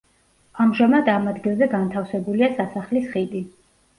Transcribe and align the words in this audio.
ამჟამად 0.63 1.09
ამ 1.15 1.27
ადგილზე 1.33 1.67
განთავსებულია 1.75 2.49
სასახლის 2.57 3.13
ხიდი. 3.15 3.43